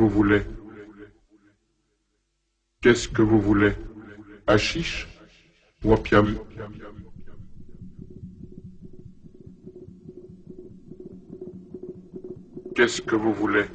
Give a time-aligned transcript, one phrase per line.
[0.00, 0.40] Vous voulez.
[2.80, 3.72] Qu'est-ce que vous voulez?
[4.46, 5.06] Hachiche
[5.84, 6.38] ou opium?
[12.74, 13.66] Qu'est-ce que vous voulez?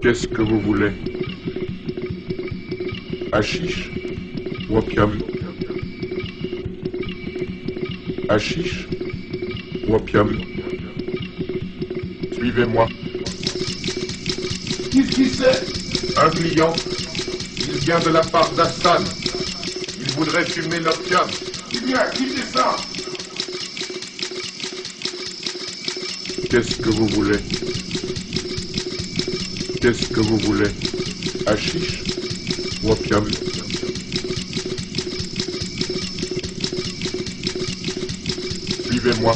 [0.00, 0.92] Qu'est-ce que vous voulez?
[3.32, 3.90] Hachiche
[4.70, 5.12] ou opium?
[9.88, 10.30] Opium
[12.32, 12.88] Suivez-moi.
[14.92, 16.72] Qu'est-ce qui c'est Un client.
[17.58, 19.02] Il vient de la part d'Astan.
[20.00, 21.26] Il voudrait fumer l'opium.
[21.74, 22.76] Eh bien, quittez ça?
[26.50, 27.38] Qu'est-ce que vous voulez?
[29.80, 30.70] Qu'est-ce que vous voulez?
[31.46, 32.02] Hachiche
[32.82, 33.28] ou opium
[38.86, 39.34] Suivez-moi.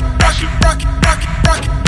[0.00, 1.81] it, rock it, rock it, rock it, rock it.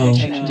[0.00, 0.43] no.